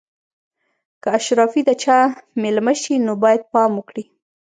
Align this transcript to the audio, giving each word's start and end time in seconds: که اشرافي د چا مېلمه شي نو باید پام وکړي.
که 1.01 1.07
اشرافي 1.17 1.61
د 1.65 1.69
چا 1.83 1.99
مېلمه 2.41 2.73
شي 2.81 2.95
نو 3.05 3.13
باید 3.23 3.41
پام 3.53 3.71
وکړي. 3.75 4.03